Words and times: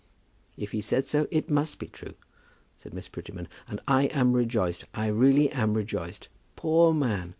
"If 0.57 0.71
he 0.71 0.81
said 0.81 1.05
so, 1.05 1.27
it 1.29 1.47
must 1.51 1.77
be 1.77 1.85
true," 1.85 2.15
said 2.75 2.91
Miss 2.91 3.07
Prettyman; 3.07 3.47
"and 3.67 3.79
I 3.87 4.05
am 4.05 4.33
rejoiced. 4.33 4.85
I 4.95 5.05
really 5.05 5.51
am 5.51 5.75
rejoiced. 5.75 6.27
Poor 6.55 6.91
man! 6.91 7.29